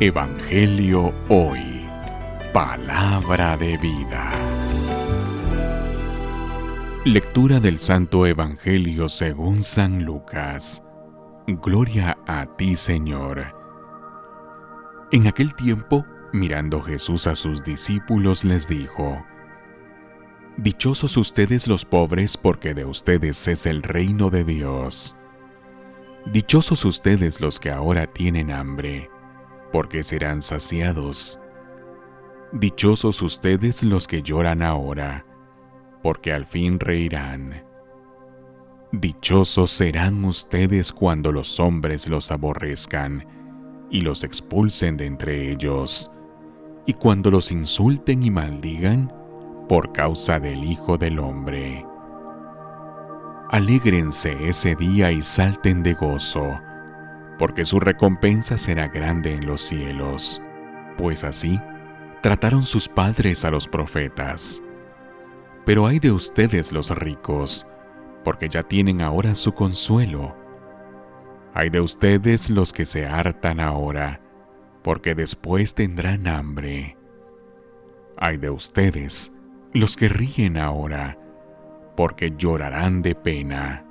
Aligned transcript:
Evangelio 0.00 1.14
Hoy. 1.28 1.86
Palabra 2.52 3.56
de 3.56 3.76
vida. 3.76 4.32
Lectura 7.04 7.60
del 7.60 7.78
Santo 7.78 8.26
Evangelio 8.26 9.08
según 9.08 9.62
San 9.62 10.04
Lucas. 10.04 10.82
Gloria 11.46 12.18
a 12.26 12.46
ti, 12.56 12.74
Señor. 12.74 13.54
En 15.12 15.28
aquel 15.28 15.54
tiempo, 15.54 16.04
mirando 16.32 16.82
Jesús 16.82 17.26
a 17.28 17.36
sus 17.36 17.62
discípulos, 17.62 18.44
les 18.44 18.66
dijo, 18.66 19.24
Dichosos 20.56 21.16
ustedes 21.16 21.68
los 21.68 21.84
pobres, 21.84 22.36
porque 22.36 22.74
de 22.74 22.84
ustedes 22.84 23.46
es 23.46 23.66
el 23.66 23.82
reino 23.82 24.30
de 24.30 24.42
Dios. 24.42 25.16
Dichosos 26.26 26.84
ustedes 26.84 27.40
los 27.40 27.60
que 27.60 27.70
ahora 27.70 28.06
tienen 28.06 28.50
hambre 28.50 29.08
porque 29.72 30.02
serán 30.02 30.42
saciados. 30.42 31.40
Dichosos 32.52 33.22
ustedes 33.22 33.82
los 33.82 34.06
que 34.06 34.22
lloran 34.22 34.62
ahora, 34.62 35.24
porque 36.02 36.32
al 36.32 36.44
fin 36.44 36.78
reirán. 36.78 37.64
Dichosos 38.92 39.70
serán 39.70 40.24
ustedes 40.24 40.92
cuando 40.92 41.32
los 41.32 41.58
hombres 41.58 42.08
los 42.08 42.30
aborrezcan 42.30 43.26
y 43.90 44.02
los 44.02 44.22
expulsen 44.22 44.98
de 44.98 45.06
entre 45.06 45.50
ellos, 45.50 46.10
y 46.84 46.92
cuando 46.92 47.30
los 47.30 47.52
insulten 47.52 48.22
y 48.22 48.30
maldigan 48.30 49.10
por 49.68 49.92
causa 49.92 50.38
del 50.38 50.64
Hijo 50.64 50.98
del 50.98 51.18
Hombre. 51.18 51.86
Alégrense 53.48 54.36
ese 54.48 54.74
día 54.74 55.10
y 55.10 55.22
salten 55.22 55.82
de 55.82 55.94
gozo, 55.94 56.58
porque 57.42 57.64
su 57.64 57.80
recompensa 57.80 58.56
será 58.56 58.86
grande 58.86 59.34
en 59.34 59.46
los 59.46 59.62
cielos, 59.62 60.40
pues 60.96 61.24
así 61.24 61.60
trataron 62.20 62.64
sus 62.64 62.88
padres 62.88 63.44
a 63.44 63.50
los 63.50 63.66
profetas. 63.66 64.62
Pero 65.66 65.88
hay 65.88 65.98
de 65.98 66.12
ustedes 66.12 66.70
los 66.70 66.90
ricos, 66.96 67.66
porque 68.22 68.48
ya 68.48 68.62
tienen 68.62 69.02
ahora 69.02 69.34
su 69.34 69.54
consuelo. 69.54 70.36
Hay 71.52 71.68
de 71.68 71.80
ustedes 71.80 72.48
los 72.48 72.72
que 72.72 72.84
se 72.84 73.08
hartan 73.08 73.58
ahora, 73.58 74.20
porque 74.84 75.16
después 75.16 75.74
tendrán 75.74 76.28
hambre. 76.28 76.96
Hay 78.18 78.36
de 78.36 78.50
ustedes 78.50 79.32
los 79.72 79.96
que 79.96 80.08
ríen 80.08 80.58
ahora, 80.58 81.18
porque 81.96 82.34
llorarán 82.38 83.02
de 83.02 83.16
pena. 83.16 83.84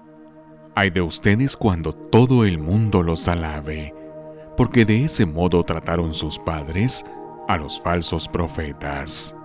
Hay 0.75 0.89
de 0.89 1.02
ustedes 1.02 1.58
cuando 1.58 1.94
todo 1.94 2.45
el 2.45 2.58
mundo 2.58 3.03
los 3.03 3.27
alabe, 3.27 3.94
porque 4.55 4.86
de 4.86 5.05
ese 5.05 5.25
modo 5.25 5.64
trataron 5.64 6.14
sus 6.14 6.39
padres 6.39 7.05
a 7.47 7.58
los 7.58 7.81
falsos 7.81 8.30
profetas. 8.30 9.36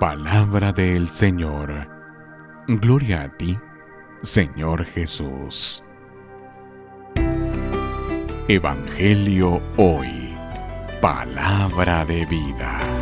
Palabra 0.00 0.72
del 0.72 1.08
Señor. 1.08 1.88
Gloria 2.66 3.22
a 3.22 3.36
ti, 3.36 3.58
Señor 4.22 4.84
Jesús. 4.86 5.84
Evangelio 8.48 9.60
hoy. 9.76 10.34
Palabra 11.02 12.04
de 12.06 12.24
vida. 12.26 12.95